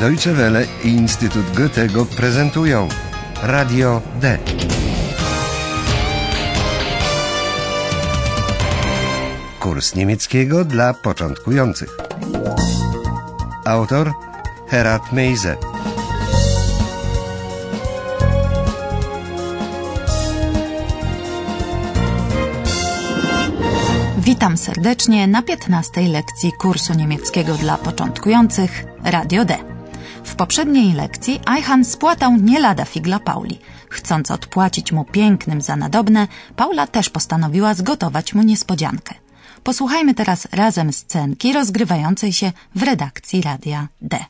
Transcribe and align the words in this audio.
Deutsche 0.00 0.32
Welle 0.32 0.66
i 0.84 0.88
Instytut 0.88 1.56
Goethego 1.56 2.06
prezentują 2.06 2.88
Radio 3.42 4.02
D. 4.20 4.38
Kurs 9.60 9.94
niemieckiego 9.94 10.64
dla 10.64 10.94
początkujących. 10.94 11.96
Autor 13.64 14.12
Herat 14.68 15.12
Meise. 15.12 15.56
Witam 24.18 24.56
serdecznie 24.56 25.26
na 25.26 25.42
15 25.42 26.00
lekcji 26.00 26.52
kursu 26.52 26.94
niemieckiego 26.94 27.54
dla 27.54 27.78
początkujących 27.78 28.84
Radio 29.04 29.44
D. 29.44 29.75
W 30.36 30.38
poprzedniej 30.38 30.92
lekcji 30.92 31.40
Eichan 31.56 31.84
spłatał 31.84 32.36
nie 32.36 32.60
lada 32.60 32.84
figla 32.84 33.20
Pauli. 33.20 33.58
Chcąc 33.88 34.30
odpłacić 34.30 34.92
mu 34.92 35.04
pięknym 35.04 35.60
za 35.60 35.76
nadobne, 35.76 36.28
Paula 36.56 36.86
też 36.86 37.10
postanowiła 37.10 37.74
zgotować 37.74 38.34
mu 38.34 38.42
niespodziankę. 38.42 39.14
Posłuchajmy 39.62 40.14
teraz 40.14 40.48
razem 40.52 40.92
scenki 40.92 41.52
rozgrywającej 41.52 42.32
się 42.32 42.52
w 42.74 42.82
redakcji 42.82 43.42
Radia 43.42 43.88
D. 44.00 44.24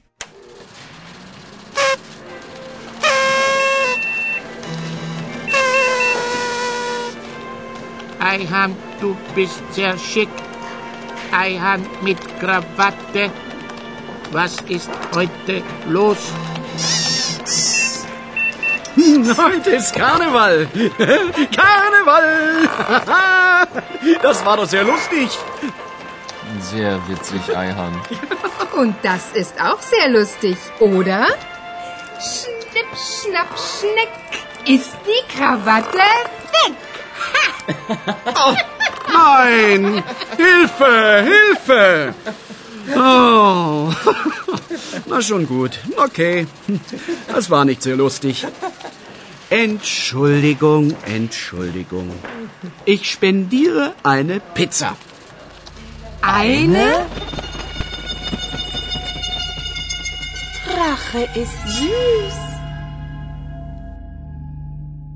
Eihahn, 8.20 8.74
du 9.00 9.16
bist 9.36 9.62
sehr 9.72 9.98
schick. 9.98 10.30
Eihahn 11.32 11.82
mit 12.02 12.18
Krawatte. 12.40 13.45
Was 14.32 14.56
ist 14.68 14.90
heute 15.14 15.62
los? 15.88 16.18
Heute 19.36 19.70
ist 19.70 19.94
Karneval. 19.94 20.66
Karneval. 21.56 22.68
Das 24.22 24.44
war 24.44 24.56
doch 24.56 24.66
sehr 24.66 24.84
lustig. 24.84 25.28
Sehr 26.60 26.98
witzig, 27.08 27.54
Eihahn. 27.54 28.00
Und 28.72 28.94
das 29.02 29.32
ist 29.32 29.60
auch 29.60 29.80
sehr 29.80 30.08
lustig, 30.08 30.56
oder? 30.80 31.26
Schnipp, 32.18 32.86
schnapp, 32.94 33.48
schneck 33.58 34.08
ist 34.66 34.96
die 35.06 35.36
Krawatte 35.36 35.98
weg. 35.98 36.76
Nein. 39.12 40.02
Hilfe, 40.36 41.24
Hilfe. 41.24 42.14
Oh. 42.94 43.92
Na 45.06 45.20
schon 45.22 45.46
gut. 45.46 45.78
Okay. 45.96 46.46
Das 47.28 47.50
war 47.50 47.64
nicht 47.64 47.82
sehr 47.82 47.96
lustig. 47.96 48.46
Entschuldigung, 49.50 50.94
Entschuldigung. 51.06 52.10
Ich 52.84 53.10
spendiere 53.10 53.94
eine 54.02 54.40
Pizza. 54.40 54.96
Eine? 56.20 57.06
Rache 60.66 61.22
ist 61.34 61.58
süß. 61.78 62.46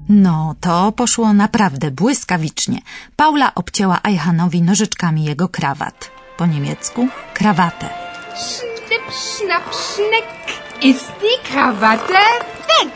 No, 0.09 0.55
to 0.61 0.93
poszło 0.93 1.33
naprawdę 1.33 1.91
błyskawicznie. 1.91 2.79
Paula 3.17 3.55
obcięła 3.55 4.03
Eichanowi 4.03 4.63
nożyczkami 4.63 5.25
jego 5.25 5.48
krawat. 5.48 6.20
Po 6.41 6.46
niemiecku 6.46 7.08
krawatę. 7.34 7.88
Schnipp, 9.72 10.28
ist 10.83 11.12
die 11.20 11.50
Krawatte 11.52 12.22
weg. 12.68 12.92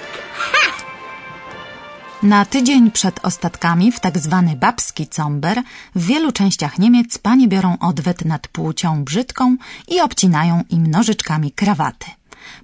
Na 2.22 2.44
tydzień 2.44 2.90
przed 2.90 3.20
ostatkami 3.22 3.92
w 3.92 4.00
tak 4.00 4.18
zwany 4.18 4.56
babski 4.56 5.06
comber 5.08 5.62
w 5.94 6.06
wielu 6.06 6.32
częściach 6.32 6.78
Niemiec 6.78 7.18
panie 7.18 7.48
biorą 7.48 7.76
odwet 7.80 8.24
nad 8.24 8.48
płcią 8.48 9.04
brzydką 9.04 9.56
i 9.88 10.00
obcinają 10.00 10.62
im 10.70 10.86
nożyczkami 10.86 11.52
krawaty. 11.52 12.06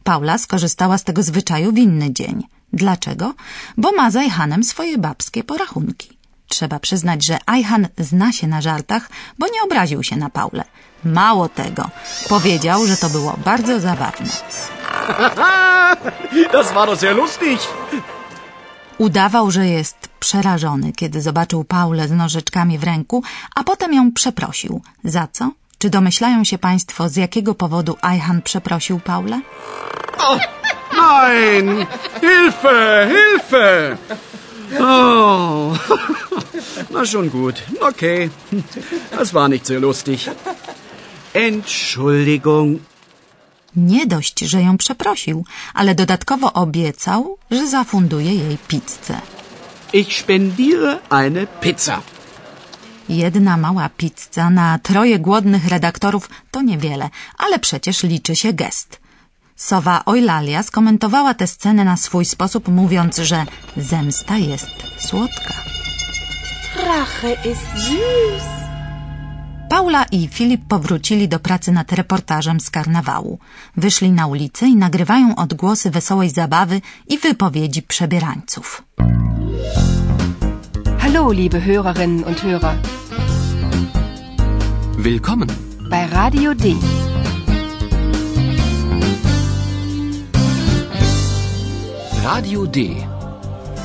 Paula 0.05 0.39
skorzystała 0.39 0.99
z 0.99 1.05
tego 1.05 1.23
zwyczaju 1.23 1.73
w 1.73 1.79
inny 1.79 2.13
dzień. 2.13 2.47
Dlaczego? 2.73 3.35
Bo 3.77 3.93
ma 3.93 4.11
z 4.11 4.17
swoje 4.69 4.99
babskie 4.99 5.45
porachunki. 5.45 6.20
Trzeba 6.55 6.79
przyznać, 6.87 7.25
że 7.25 7.37
Eichan 7.55 7.89
zna 7.99 8.33
się 8.33 8.47
na 8.47 8.61
żartach, 8.61 9.11
bo 9.39 9.47
nie 9.47 9.63
obraził 9.65 10.03
się 10.03 10.17
na 10.17 10.31
Paulę. 10.31 10.65
Mało 11.05 11.49
tego, 11.49 11.91
powiedział, 12.29 12.87
że 12.87 12.97
to 12.97 13.09
było 13.11 13.33
bardzo 13.45 13.81
zabawne. 13.81 14.31
Das 16.53 16.73
war 16.73 16.87
doch 16.89 17.01
sehr 17.01 17.17
lustig. 17.17 17.61
Udawał, 18.99 19.51
że 19.51 19.67
jest 19.67 20.09
przerażony, 20.21 20.93
kiedy 20.93 21.23
zobaczył 21.23 21.65
Paulę 21.65 22.09
z 22.09 22.11
nożyczkami 22.11 22.79
w 22.79 22.85
ręku, 22.85 23.23
a 23.55 23.65
potem 23.65 23.95
ją 23.95 24.13
przeprosił. 24.13 24.83
Za 25.05 25.29
co? 25.33 25.51
Czy 25.79 25.91
domyślają 25.91 26.45
się 26.45 26.59
Państwo, 26.59 27.09
z 27.09 27.17
jakiego 27.17 27.55
powodu 27.55 27.97
Eichan 28.03 28.43
przeprosił 28.43 29.01
Paulę? 29.01 29.41
Nein. 31.01 31.87
Hilfe, 32.21 33.09
Hilfe. 33.13 33.97
Oh. 34.81 35.79
Na 36.91 37.05
schon 37.07 37.31
gut. 37.31 37.57
Okay. 37.81 38.31
Das 39.11 39.33
war 39.33 39.49
nicht 39.49 39.67
sehr 39.67 39.81
lustig. 39.81 40.31
Entschuldigung. 41.35 42.81
Nie 43.77 44.07
dość, 44.07 44.41
że 44.41 44.63
ją 44.63 44.77
przeprosił, 44.79 45.45
ale 45.75 45.95
dodatkowo 45.95 46.53
obiecał, 46.53 47.39
że 47.51 47.69
zafunduje 47.69 48.35
jej 48.35 48.59
pizzę. 48.69 49.21
Ich 49.93 50.19
spendiere 50.19 50.99
eine 51.11 51.47
Pizza. 51.47 52.03
Jedna 53.09 53.57
mała 53.57 53.89
pizza 53.89 54.51
na 54.51 54.79
troje 54.79 55.19
głodnych 55.19 55.69
redaktorów 55.69 56.31
to 56.51 56.63
niewiele, 56.63 57.11
ale 57.39 57.59
przecież 57.59 58.03
liczy 58.03 58.37
się 58.37 58.53
gest. 58.53 59.00
Sowa 59.61 60.03
Eulalia 60.07 60.63
skomentowała 60.63 61.35
tę 61.35 61.47
scenę 61.47 61.85
na 61.85 61.97
swój 61.97 62.25
sposób, 62.25 62.69
mówiąc, 62.69 63.19
że 63.19 63.47
zemsta 63.77 64.37
jest 64.39 64.71
słodka. 64.99 65.55
Rache 66.87 67.33
ist 67.51 67.67
süß. 67.77 68.45
Paula 69.69 70.05
i 70.13 70.29
Filip 70.29 70.61
powrócili 70.69 71.29
do 71.29 71.39
pracy 71.39 71.73
nad 71.73 71.93
reportażem 71.93 72.61
z 72.61 72.71
karnawału. 72.71 73.39
Wyszli 73.77 74.11
na 74.11 74.27
ulicę 74.27 74.67
i 74.69 74.77
nagrywają 74.77 75.37
odgłosy 75.37 75.91
wesołej 75.91 76.31
zabawy 76.31 76.81
i 77.09 77.19
wypowiedzi 77.19 77.83
przebierańców. 77.83 78.83
Hallo, 80.99 81.33
liebe 81.33 81.61
Hörerinnen 81.61 82.25
und 82.25 82.41
Hörer. 82.41 82.75
Willkommen. 84.99 85.49
Bei 85.91 86.07
Radio 86.11 86.55
D. 86.55 86.75
Radio 92.35 92.67
D. 92.67 92.79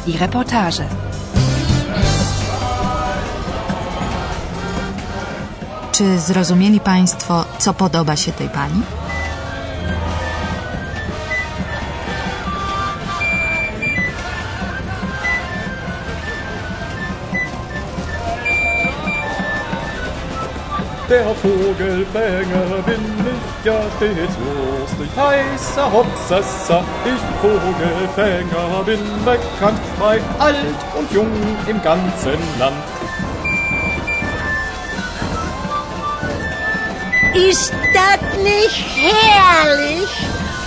Die 0.06 0.17
Reportage. 0.17 0.85
Czy 5.91 6.19
zrozumieli 6.19 6.79
Państwo, 6.79 7.45
co 7.59 7.73
podoba 7.73 8.16
się 8.16 8.31
tej 8.31 8.50
pani? 8.50 8.81
Der 21.07 21.35
Vogelfänger 21.35 22.81
bin 22.84 22.99
ich 23.28 23.66
ja 23.66 23.79
stets 23.97 24.34
lustig, 24.41 25.09
heißer 25.16 25.91
Hopsassa. 25.91 26.84
Ich 27.05 27.22
Vogelfänger 27.41 28.84
bin 28.85 28.99
bekannt 29.23 29.81
bei 29.99 30.19
alt 30.40 30.79
und 30.97 31.11
jung 31.11 31.29
im 31.67 31.79
ganzen 31.84 32.40
Land. 32.57 32.84
Ist 37.35 37.73
das 37.93 38.43
nicht 38.43 38.85
herrlich? 38.97 40.09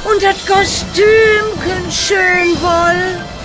Und 0.05 0.23
das 0.23 0.46
Kostümchen 0.46 1.91
schön 1.91 2.62
wohl. 2.62 3.38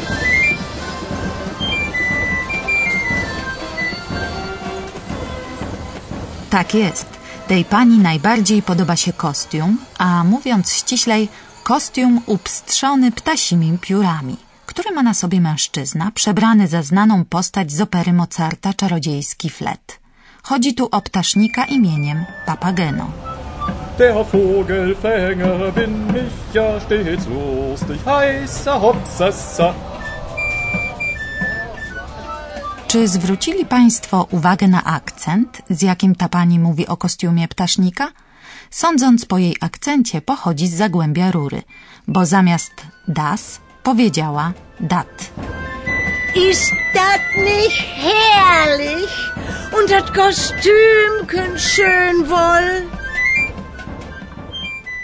Tak 6.53 6.73
jest. 6.73 7.09
Tej 7.47 7.65
pani 7.65 7.97
najbardziej 7.97 8.61
podoba 8.61 8.95
się 8.95 9.13
kostium, 9.13 9.77
a 9.97 10.23
mówiąc 10.23 10.71
ściślej, 10.73 11.29
kostium 11.63 12.21
upstrzony 12.25 13.11
ptasimi 13.11 13.77
piórami, 13.81 14.37
który 14.65 14.91
ma 14.91 15.03
na 15.03 15.13
sobie 15.13 15.41
mężczyzna 15.41 16.11
przebrany 16.11 16.67
za 16.67 16.83
znaną 16.83 17.25
postać 17.25 17.71
z 17.71 17.81
opery 17.81 18.13
Mozarta 18.13 18.73
Czarodziejski 18.73 19.49
flet. 19.49 19.99
Chodzi 20.43 20.73
tu 20.75 20.87
o 20.91 21.01
ptasznika 21.01 21.65
imieniem 21.65 22.25
Papageno. 22.45 23.05
Der 23.97 24.15
Vogelfänger 24.15 25.73
bin 25.73 25.93
ich 26.25 26.55
ja 26.55 26.79
stets 26.79 27.25
lustig, 27.27 27.99
heißer 28.05 28.79
Hopsasa. 28.81 29.73
Czy 32.93 33.07
zwrócili 33.07 33.65
Państwo 33.65 34.27
uwagę 34.31 34.67
na 34.67 34.83
akcent, 34.83 35.61
z 35.69 35.81
jakim 35.81 36.15
ta 36.15 36.29
pani 36.29 36.59
mówi 36.59 36.87
o 36.87 36.97
kostiumie 36.97 37.47
ptasznika? 37.47 38.11
Sądząc 38.69 39.25
po 39.25 39.37
jej 39.37 39.55
akcencie, 39.61 40.21
pochodzi 40.21 40.67
z 40.67 40.73
Zagłębia 40.73 41.31
Rury, 41.31 41.61
bo 42.07 42.25
zamiast 42.25 42.71
das 43.07 43.59
powiedziała 43.83 44.53
dat. 44.79 45.31
Ist 46.51 46.71
das 46.93 47.21
nicht 47.37 47.83
herrlich? 48.03 49.13
Und 49.77 49.89
das 49.89 50.11
Kostümchen 50.11 51.59
schön 51.59 52.25
wohl? 52.25 52.81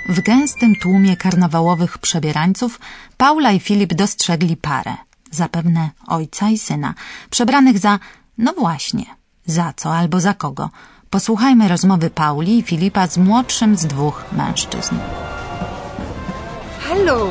W 0.10 0.22
gęstym 0.22 0.76
tłumie 0.76 1.18
karnawałowych 1.18 1.98
przebierańców 1.98 2.80
Paula 3.18 3.52
i 3.52 3.60
Filip 3.60 3.94
dostrzegli 3.94 4.58
parę, 4.58 5.09
zapewne 5.32 5.90
ojca 6.08 6.50
i 6.50 6.58
syna, 6.58 6.94
przebranych 7.30 7.80
za, 7.80 8.00
no 8.38 8.54
właśnie, 8.54 9.06
za 9.46 9.74
co 9.76 9.94
albo 9.96 10.20
za 10.20 10.34
kogo. 10.34 10.70
Posłuchajmy 11.10 11.68
rozmowy 11.68 12.10
Pauli 12.10 12.60
i 12.60 12.64
Filipa 12.64 13.08
z 13.08 13.18
młodszym 13.18 13.78
z 13.78 13.86
dwóch 13.86 14.26
mężczyzn. 14.32 14.96
Hallo, 16.90 17.28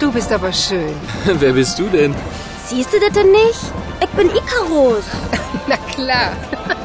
du 0.00 0.12
bist 0.12 0.32
aber 0.32 0.54
schön. 0.54 0.94
Wer 1.40 1.54
bist 1.54 1.78
du 1.78 1.88
denn? 1.90 2.14
Siehst 2.68 2.92
du 2.92 3.00
das 3.00 3.12
denn 3.12 3.32
nicht? 3.32 3.72
Ich 4.02 4.10
bin 4.10 4.30
Icarus. 4.30 5.04
Na 5.68 5.76
klar. 5.76 6.30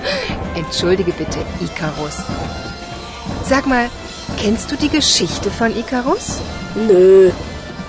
Entschuldige 0.55 1.11
bitte, 1.13 1.39
Icarus. 1.61 2.15
Sag 3.45 3.65
mal, 3.65 3.89
kennst 4.41 4.71
du 4.71 4.75
die 4.75 4.89
Geschichte 4.89 5.49
von 5.51 5.71
Icarus? 5.77 6.39
Nö, 6.75 7.31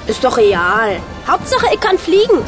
ist 0.06 0.24
doch 0.24 0.36
real. 0.36 1.00
Hauptsache, 1.26 1.66
ich 1.74 1.80
kann 1.80 1.98
fliegen. 1.98 2.38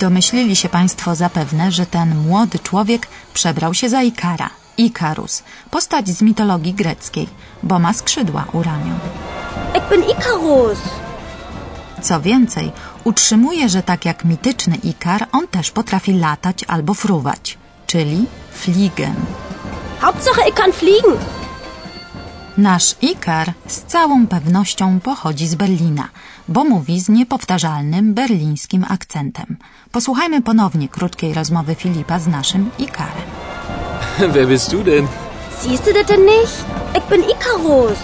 Domyślili 0.00 0.56
się 0.56 0.68
Państwo 0.68 1.14
zapewne, 1.14 1.72
że 1.72 1.86
ten 1.86 2.16
młody 2.16 2.58
człowiek 2.58 3.06
przebrał 3.34 3.74
się 3.74 3.88
za 3.88 4.02
Ikara, 4.02 4.50
Ikarus, 4.76 5.42
postać 5.70 6.08
z 6.08 6.22
mitologii 6.22 6.74
greckiej, 6.74 7.28
bo 7.62 7.78
ma 7.78 7.92
skrzydła 7.92 8.44
u 8.52 8.62
ramion. 8.62 8.98
Ich 9.76 9.88
bin 9.90 10.02
Icarus. 10.10 10.78
Co 12.02 12.20
więcej, 12.20 12.72
utrzymuje, 13.04 13.68
że 13.68 13.82
tak 13.82 14.04
jak 14.04 14.24
mityczny 14.24 14.76
Ikar, 14.76 15.26
on 15.32 15.48
też 15.48 15.70
potrafi 15.70 16.12
latać 16.12 16.64
albo 16.68 16.94
fruwać, 16.94 17.58
czyli 17.86 18.26
fliegen. 18.52 19.14
Hauptsache, 20.00 20.48
ich 20.48 20.54
kann 20.54 20.72
fliegen. 20.72 21.16
Nasz 22.58 22.96
Ikar 23.02 23.52
z 23.66 23.82
całą 23.82 24.26
pewnością 24.26 25.00
pochodzi 25.00 25.48
z 25.48 25.54
Berlina, 25.54 26.08
bo 26.48 26.64
mówi 26.64 27.00
z 27.00 27.08
niepowtarzalnym 27.08 28.14
berlińskim 28.14 28.84
akcentem. 28.88 29.56
Posłuchajmy 29.92 30.42
ponownie 30.42 30.88
krótkiej 30.88 31.34
rozmowy 31.34 31.74
Filipa 31.74 32.18
z 32.18 32.26
naszym 32.26 32.70
Ikarem. 32.78 33.28
Wer 34.34 34.48
bist 34.48 34.70
du 34.70 34.84
denn? 34.84 35.06
Siehst 35.62 35.84
du 35.84 35.92
das 35.94 36.06
denn 36.06 36.24
nicht? 36.24 36.64
Ich 36.98 37.06
bin 37.10 37.22
Icarus. 37.30 37.98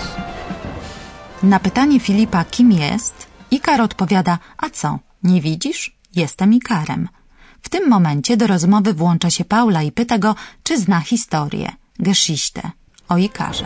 Na 1.43 1.59
pytanie 1.61 2.01
Filipa, 2.01 2.45
kim 2.45 2.73
jest, 2.73 3.27
Ikar 3.51 3.81
odpowiada, 3.81 4.39
a 4.59 4.71
co, 4.71 4.99
nie 5.23 5.41
widzisz? 5.41 5.97
Jestem 6.15 6.53
Ikarem. 6.55 7.09
W 7.63 7.69
tym 7.69 7.89
momencie 7.89 8.37
do 8.37 8.47
rozmowy 8.47 8.93
włącza 8.93 9.31
się 9.31 9.45
Paula 9.45 9.83
i 9.83 9.93
pyta 9.93 10.19
go, 10.19 10.35
czy 10.63 10.79
zna 10.79 11.01
historię, 11.01 11.73
Geschichte, 11.99 12.71
o 13.09 13.17
Ikarze. 13.19 13.65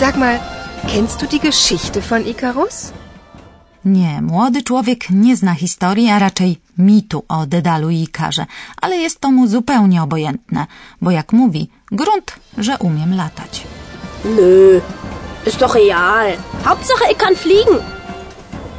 Sag 0.00 0.16
mal, 0.16 0.40
kennst 0.88 1.22
du 1.22 1.26
die 1.26 1.40
Geschichte 1.40 2.00
von 2.00 2.26
Icarus? 2.26 2.92
Nie, 3.84 4.22
młody 4.22 4.62
człowiek 4.62 5.10
nie 5.10 5.36
zna 5.36 5.54
historii, 5.54 6.10
a 6.10 6.18
raczej 6.18 6.58
mitu 6.78 7.24
o 7.28 7.46
Dedalu 7.46 7.90
i 7.90 8.02
Ikarze, 8.02 8.46
ale 8.80 8.96
jest 8.96 9.20
to 9.20 9.30
mu 9.30 9.46
zupełnie 9.46 10.02
obojętne, 10.02 10.66
bo 11.00 11.10
jak 11.10 11.32
mówi, 11.32 11.68
grunt, 11.92 12.32
że 12.58 12.78
umiem 12.78 13.16
latać. 13.16 13.62
Nö, 14.24 14.80
ist 15.46 15.58
doch 15.58 15.74
real. 15.74 16.36
Hauptsache, 16.64 17.12
ich 17.12 17.18
kann 17.18 17.36
fliegen. 17.36 17.78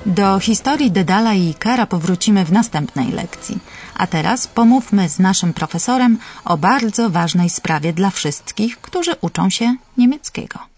Do 0.06 0.40
historii 0.40 0.92
Dedala 0.92 1.34
i 1.34 1.50
Ikara 1.50 1.86
powrócimy 1.86 2.46
w 2.46 2.52
następnej 2.52 3.12
lekcji. 3.12 3.60
A 3.96 4.08
teraz 4.08 4.48
pomówmy 4.48 5.10
z 5.10 5.20
naszym 5.20 5.54
profesorem 5.54 6.18
o 6.46 6.58
bardzo 6.58 7.10
ważnej 7.10 7.50
sprawie 7.50 7.94
dla 7.94 8.10
wszystkich, 8.10 8.78
którzy 8.82 9.16
uczą 9.22 9.50
się 9.50 9.76
niemieckiego. 9.98 10.73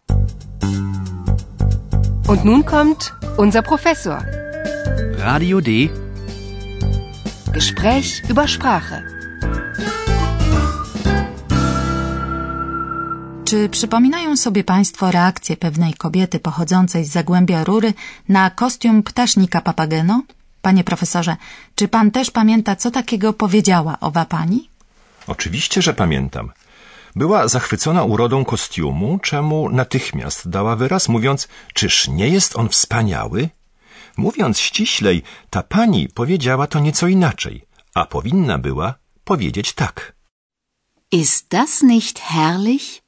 Und 2.28 2.44
nun 2.44 2.66
kommt 2.66 3.14
unser 3.38 3.62
Professor. 3.62 4.18
Radio 5.20 5.62
D. 5.62 5.90
Gespräch 7.54 8.24
über 8.30 8.48
Sprache. 8.48 9.04
Czy 13.46 13.70
przypominają 13.70 14.38
sobie 14.38 14.64
Państwo 14.64 15.12
reakcję 15.12 15.58
pewnej 15.58 15.94
kobiety 15.94 16.40
pochodzącej 16.40 17.06
z 17.06 17.12
Zagłębia 17.12 17.64
Rury 17.64 17.94
na 18.30 18.50
kostium 18.50 19.04
ptasznika 19.04 19.62
papageno? 19.62 20.24
Panie 20.62 20.84
profesorze, 20.84 21.36
czy 21.76 21.88
pan 21.88 22.12
też 22.12 22.32
pamięta, 22.32 22.76
co 22.76 22.92
takiego 22.92 23.34
powiedziała 23.34 24.00
owa 24.00 24.26
pani? 24.26 24.70
Oczywiście, 25.28 25.82
że 25.82 25.94
pamiętam. 25.94 26.52
Była 27.16 27.48
zachwycona 27.48 28.04
urodą 28.04 28.46
kostiumu, 28.46 29.20
czemu 29.20 29.70
natychmiast 29.70 30.50
dała 30.50 30.76
wyraz, 30.76 31.10
mówiąc, 31.10 31.48
czyż 31.74 32.08
nie 32.08 32.28
jest 32.30 32.56
on 32.56 32.70
wspaniały? 32.70 33.50
Mówiąc 34.18 34.60
ściślej, 34.60 35.24
ta 35.50 35.64
pani 35.64 36.10
powiedziała 36.10 36.68
to 36.68 36.80
nieco 36.80 37.08
inaczej, 37.08 37.66
a 37.94 38.06
powinna 38.06 38.58
była 38.58 38.96
powiedzieć 39.24 39.74
tak. 39.74 40.14
Ist 41.12 41.48
das 41.50 41.82
nicht 41.82 42.20
herrlich? 42.20 43.02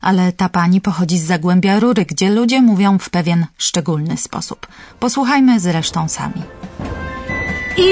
Ale 0.00 0.32
ta 0.32 0.48
pani 0.48 0.80
pochodzi 0.80 1.18
z 1.18 1.24
Zagłębia 1.24 1.80
Rury, 1.80 2.04
gdzie 2.04 2.30
ludzie 2.30 2.62
mówią 2.62 2.98
w 2.98 3.10
pewien 3.10 3.46
szczególny 3.58 4.16
sposób. 4.16 4.66
Posłuchajmy 5.00 5.60
zresztą 5.60 6.08
sami. 6.08 6.42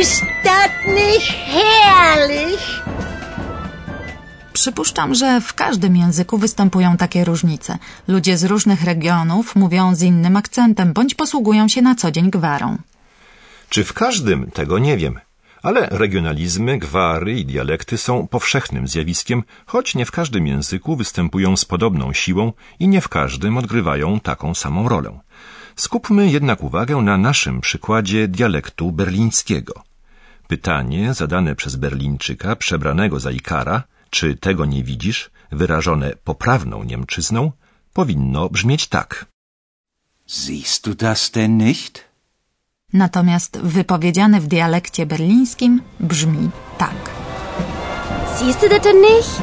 Ist 0.01 0.25
das 0.45 0.71
nicht 0.87 1.33
herrlich? 1.53 2.83
Przypuszczam, 4.57 5.15
że 5.15 5.41
w 5.41 5.55
każdym 5.55 5.97
języku 5.97 6.39
występują 6.39 6.97
takie 6.97 7.25
różnice. 7.25 7.79
Ludzie 8.09 8.39
z 8.39 8.45
różnych 8.45 8.85
regionów 8.85 9.57
mówią 9.57 9.95
z 9.95 10.03
innym 10.03 10.37
akcentem, 10.37 10.93
bądź 10.93 11.15
posługują 11.15 11.69
się 11.69 11.83
na 11.83 11.95
co 11.95 12.11
dzień 12.11 12.31
gwarą. 12.31 12.79
Czy 13.69 13.85
w 13.85 13.93
każdym, 13.93 14.51
tego 14.51 14.79
nie 14.79 14.97
wiem. 14.97 15.15
Ale 15.63 15.89
regionalizmy, 15.91 16.79
gwary 16.79 17.33
i 17.41 17.45
dialekty 17.47 17.99
są 17.99 18.27
powszechnym 18.27 18.89
zjawiskiem, 18.89 19.43
choć 19.67 19.95
nie 19.95 20.07
w 20.07 20.11
każdym 20.11 20.47
języku 20.47 20.97
występują 20.97 21.57
z 21.57 21.65
podobną 21.65 22.13
siłą 22.13 22.53
i 22.79 22.89
nie 22.89 23.01
w 23.01 23.09
każdym 23.09 23.57
odgrywają 23.59 24.21
taką 24.21 24.55
samą 24.55 24.89
rolę. 24.89 25.21
Skupmy 25.77 26.31
jednak 26.31 26.63
uwagę 26.63 26.97
na 26.97 27.17
naszym 27.19 27.61
przykładzie 27.61 28.29
dialektu 28.29 28.93
berlińskiego. 28.93 29.75
Pytanie 30.49 31.15
zadane 31.15 31.55
przez 31.55 31.77
Berlińczyka 31.77 32.57
przebranego 32.57 33.21
za 33.21 33.31
Ikara, 33.31 33.83
czy 34.11 34.37
tego 34.37 34.65
nie 34.65 34.83
widzisz, 34.85 35.31
wyrażone 35.53 36.13
poprawną 36.25 36.85
Niemczyzną, 36.85 37.53
powinno 37.93 38.49
brzmieć 38.49 38.87
tak. 38.87 39.27
Siehst 40.27 40.85
du 40.85 40.95
das 40.95 41.31
denn 41.31 41.59
nicht? 41.59 42.05
Natomiast 42.93 43.59
wypowiedziane 43.59 44.41
w 44.41 44.47
dialekcie 44.47 45.07
berlińskim 45.07 45.83
brzmi 46.01 46.51
tak. 46.79 47.11
Siehst 48.39 48.61
du 48.63 48.69
das 48.69 48.83
denn 48.83 49.01
nicht? 49.01 49.43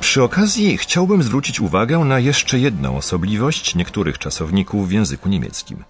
Przy 0.00 0.22
okazji 0.22 0.76
chciałbym 0.78 1.22
zwrócić 1.22 1.60
uwagę 1.60 1.98
na 1.98 2.18
jeszcze 2.18 2.58
jedną 2.58 2.96
osobliwość 2.96 3.74
niektórych 3.74 4.18
czasowników 4.18 4.88
w 4.88 4.92
języku 4.92 5.28
niemieckim. 5.28 5.84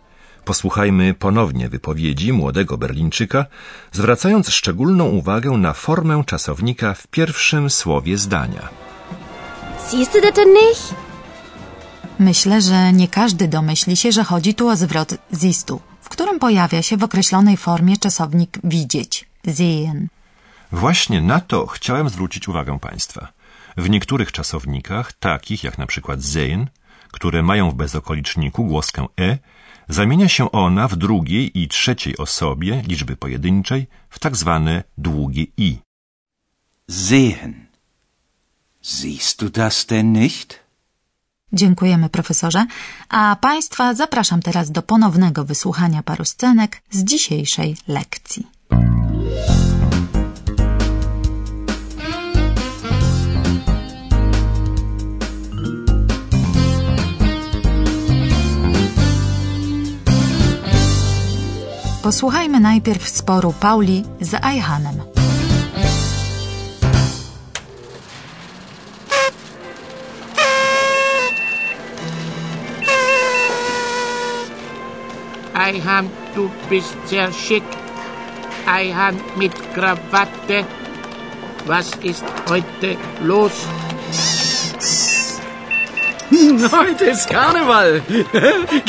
Posłuchajmy 0.45 1.15
ponownie 1.15 1.69
wypowiedzi 1.69 2.33
młodego 2.33 2.79
Berlińczyka, 2.79 3.47
zwracając 3.93 4.49
szczególną 4.49 5.05
uwagę 5.05 5.51
na 5.51 5.73
formę 5.73 6.23
czasownika 6.27 6.95
w 6.95 7.07
pierwszym 7.07 7.71
słowie 7.71 8.19
zdania. 8.19 8.69
Siehst 9.91 10.13
du 10.13 10.21
das 10.21 10.35
denn 10.35 10.53
nicht? 10.53 10.95
Myślę, 12.19 12.61
że 12.63 12.93
nie 12.93 13.09
każdy 13.09 13.49
domyśli 13.49 13.97
się, 13.97 14.13
że 14.13 14.25
chodzi 14.25 14.55
tu 14.55 14.69
o 14.69 14.77
zwrot 14.77 15.15
zistu, 15.35 15.81
w 16.01 16.09
którym 16.09 16.39
pojawia 16.39 16.83
się 16.83 16.97
w 16.97 17.05
określonej 17.05 17.57
formie 17.57 17.97
czasownik 17.97 18.59
widzieć, 18.65 19.27
sehen. 19.57 20.09
Właśnie 20.73 21.23
na 21.23 21.41
to 21.41 21.67
chciałem 21.67 22.09
zwrócić 22.09 22.49
uwagę 22.49 22.79
Państwa. 22.79 23.29
W 23.77 23.91
niektórych 23.91 24.33
czasownikach, 24.33 25.13
takich 25.13 25.65
jak 25.65 25.79
na 25.79 25.87
przykład 25.87 26.25
sehen, 26.25 26.67
które 27.13 27.43
mają 27.43 27.71
w 27.71 27.75
bezokoliczniku 27.75 28.65
głoskę 28.65 29.07
e, 29.21 29.39
zamienia 29.89 30.29
się 30.29 30.53
ona 30.53 30.89
w 30.89 30.97
drugiej 30.97 31.59
i 31.61 31.69
trzeciej 31.69 32.17
osobie 32.17 32.83
liczby 32.87 33.17
pojedynczej 33.17 33.87
w 34.09 34.19
tak 34.19 34.37
zwane 34.37 34.85
długie 34.99 35.47
i. 35.57 35.79
Sehen. 36.91 37.55
Siehst 38.83 39.41
du 39.41 39.51
das 39.51 39.87
denn 39.87 40.13
nicht? 40.13 40.63
Dziękujemy 41.53 42.09
profesorze, 42.09 42.67
a 43.09 43.37
Państwa 43.37 43.95
zapraszam 43.95 44.43
teraz 44.43 44.71
do 44.71 44.83
ponownego 44.83 45.45
wysłuchania 45.45 46.03
paru 46.03 46.25
scenek 46.25 46.83
z 46.91 47.05
dzisiejszej 47.05 47.77
lekcji. 47.89 48.47
Posłuchajmy 62.03 62.61
najpierw 62.61 63.09
sporu 63.09 63.55
Pauli 63.61 64.05
z 64.21 64.35
Ajhanem. 64.35 65.03
Eihan, 75.55 76.09
du 76.35 76.51
bist 76.71 76.97
sehr 77.07 77.33
schick. 77.33 77.65
Eihan 78.67 79.17
mit 79.37 79.53
Krawatte. 79.75 80.65
Was 81.67 81.91
ist 82.03 82.25
heute 82.49 82.97
los? 83.21 83.53
Heute 86.73 87.05
ist 87.07 87.29
Karneval. 87.29 88.03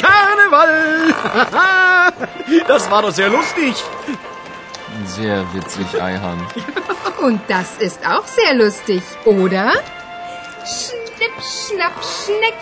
Karneval. 0.01 1.13
Das 2.67 2.91
war 2.91 3.01
doch 3.01 3.11
sehr 3.11 3.29
lustig. 3.29 3.73
Sehr 5.05 5.45
witzig, 5.53 6.01
Eihan. 6.01 6.45
Und 7.21 7.41
das 7.47 7.77
ist 7.79 8.05
auch 8.05 8.25
sehr 8.27 8.53
lustig, 8.53 9.01
oder? 9.25 9.71
Schnipp, 10.63 11.33
schnapp, 11.41 11.93
schneck 12.03 12.53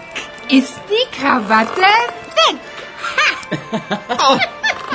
ist 0.50 0.80
die 0.90 1.20
Krawatte 1.20 1.82
weg. 1.82 2.60
Oh, 4.20 4.38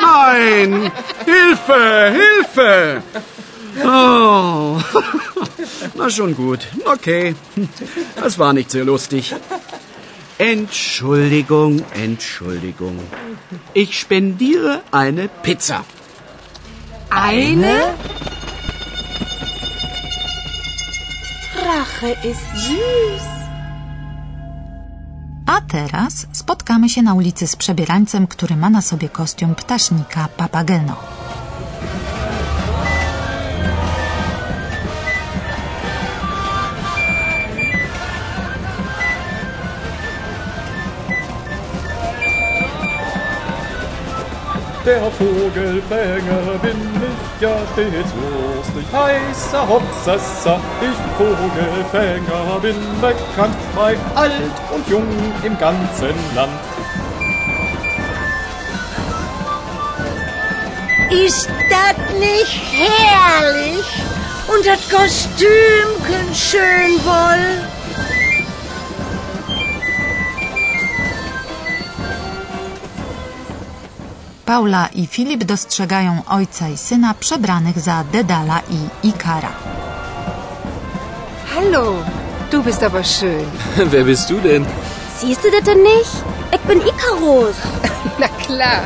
nein! 0.00 0.90
Hilfe! 1.24 2.14
Hilfe! 2.14 3.02
Oh. 3.84 4.78
Na 5.94 6.10
schon 6.10 6.34
gut. 6.34 6.66
Okay. 6.84 7.34
Das 8.16 8.38
war 8.38 8.52
nicht 8.52 8.70
sehr 8.70 8.84
lustig. 8.84 9.34
Entschuldigung, 10.38 11.82
Entschuldigung. 11.94 13.00
Ich 13.72 13.98
spendiere 13.98 14.82
eine 14.90 15.28
Pizza. 15.28 15.84
Eine? 17.10 17.94
Rache 21.64 22.10
ist 22.22 22.46
süß. 22.54 23.26
A 25.46 25.60
teraz 25.60 26.26
spotkamy 26.32 26.88
się 26.88 27.02
na 27.02 27.14
ulicy 27.14 27.46
z 27.46 27.56
przebierańcem, 27.56 28.26
który 28.26 28.56
ma 28.56 28.70
na 28.70 28.82
sobie 28.82 29.08
kostium 29.08 29.54
ptasznika 29.54 30.28
Papageno. 30.28 31.15
Der 44.86 45.02
Vogelfänger 45.10 46.58
bin 46.62 46.76
ich 47.02 47.42
ja 47.42 47.56
stets 47.72 48.12
lustig, 48.14 48.86
heißer 48.92 49.66
Hopsassa. 49.66 50.60
Ich 50.80 50.96
Vogelfänger 51.18 52.60
bin 52.62 52.76
bekannt 53.00 53.56
bei 53.74 53.96
alt 54.14 54.56
und 54.72 54.88
jung 54.88 55.08
im 55.42 55.58
ganzen 55.58 56.14
Land. 56.36 56.60
Ist 61.10 61.48
das 61.68 62.20
nicht 62.20 62.60
herrlich? 62.72 63.86
Und 64.46 64.64
das 64.64 64.88
Kostümchen 64.88 66.32
schön 66.32 67.04
wohl. 67.04 67.75
Paula 74.46 74.88
i 74.94 75.06
Filip 75.06 75.44
dostrzegają 75.44 76.22
ojca 76.28 76.68
i 76.68 76.76
syna 76.76 77.14
przebranych 77.20 77.80
za 77.80 78.04
Dedala 78.12 78.60
i 78.70 79.08
Ikara. 79.08 79.52
Hallo, 81.54 81.94
du 82.50 82.62
bist 82.62 82.82
aber 82.82 83.04
schön. 83.04 83.46
Wer 83.92 84.04
bist 84.04 84.30
du 84.30 84.40
denn? 84.40 84.64
Siehst 85.20 85.44
du 85.44 85.50
das 85.50 85.64
denn 85.64 85.82
nicht? 85.82 86.10
Ich 86.54 86.60
bin 86.60 86.80
Icarus. 86.80 87.56
Na 88.20 88.28
klar. 88.28 88.82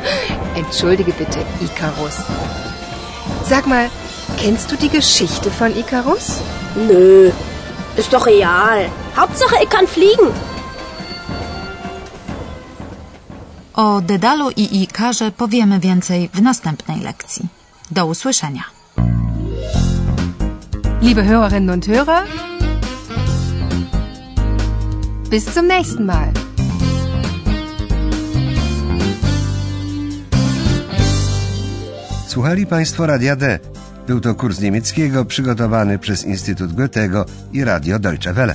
Entschuldige 0.54 1.12
bitte, 1.12 1.38
Icarus. 1.60 2.16
Sag 3.48 3.66
mal, 3.66 3.90
kennst 4.38 4.70
du 4.70 4.76
die 4.76 4.90
Geschichte 4.90 5.50
von 5.50 5.76
Icarus? 5.76 6.26
Nö, 6.88 7.32
ist 7.96 8.12
doch 8.12 8.26
real. 8.26 8.88
Hauptsache, 9.16 9.56
ich 9.62 9.70
kann 9.70 9.86
fliegen. 9.88 10.30
O 13.80 14.00
Dedalu 14.00 14.50
i 14.50 14.82
Ikarze 14.82 15.30
powiemy 15.30 15.80
więcej 15.80 16.30
w 16.34 16.42
następnej 16.42 17.00
lekcji. 17.00 17.48
Do 17.90 18.06
usłyszenia. 18.06 18.62
Liebe 21.02 21.22
Hörerinnen 21.24 21.70
und 21.70 21.86
Hörer, 21.86 22.22
bis 25.30 25.54
zum 25.54 25.66
nächsten 25.66 26.04
Mal. 26.04 26.32
Słuchali 32.28 32.66
Państwo 32.66 33.06
Radia 33.06 33.36
D. 33.36 33.58
Był 34.06 34.20
to 34.20 34.34
kurs 34.34 34.60
niemieckiego 34.60 35.24
przygotowany 35.24 35.98
przez 35.98 36.24
Instytut 36.24 36.72
Goethego 36.72 37.26
i 37.52 37.64
Radio 37.64 37.98
Deutsche 37.98 38.32
Welle. 38.32 38.54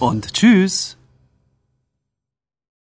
Und 0.00 0.32
tschüss. 0.32 0.99